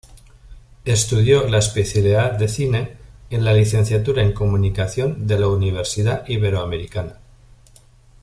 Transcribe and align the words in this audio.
Estudió 0.85 1.47
la 1.47 1.59
especialidad 1.59 2.31
de 2.31 2.47
Cine 2.47 2.97
en 3.29 3.45
la 3.45 3.53
Licenciatura 3.53 4.23
en 4.23 4.33
Comunicación 4.33 5.27
de 5.27 5.37
la 5.37 5.47
Universidad 5.47 6.27
Iberoamericana. 6.27 7.19